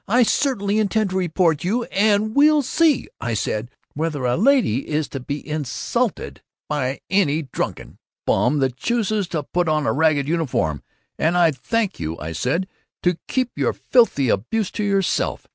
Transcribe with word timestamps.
I 0.07 0.23
certainly 0.23 0.79
intend 0.79 1.11
to 1.11 1.15
report 1.15 1.63
you, 1.63 1.83
and 1.83 2.35
we'll 2.35 2.63
see,' 2.63 3.07
I 3.19 3.35
said, 3.35 3.69
'whether 3.93 4.25
a 4.25 4.35
lady 4.35 4.89
is 4.89 5.07
to 5.09 5.19
be 5.19 5.47
insulted 5.47 6.41
by 6.67 7.01
any 7.11 7.43
drunken 7.43 7.99
bum 8.25 8.57
that 8.61 8.77
chooses 8.77 9.27
to 9.27 9.43
put 9.43 9.69
on 9.69 9.85
a 9.85 9.93
ragged 9.93 10.27
uniform, 10.27 10.81
and 11.19 11.37
I'd 11.37 11.55
thank 11.55 11.99
you,' 11.99 12.17
I 12.17 12.31
said, 12.31 12.67
'to 13.03 13.19
keep 13.27 13.51
your 13.55 13.73
filthy 13.73 14.29
abuse 14.29 14.71
to 14.71 14.83
yourself. 14.83 15.45